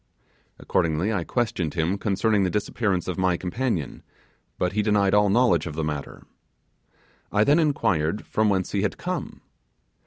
[0.57, 4.01] Accordingly I questioned him concerning the disappearance of my companion,
[4.57, 6.23] but he denied all knowledge of the matter.
[7.31, 9.41] I then inquired from whence he had come?